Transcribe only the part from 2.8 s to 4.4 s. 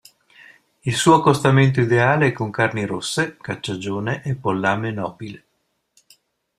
rosse, cacciagione e